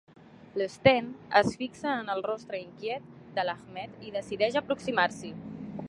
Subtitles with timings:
[0.59, 5.37] L'Sten es fixa en el rostre inquiet de l'Ahmed i decideix aproximar-s'hi.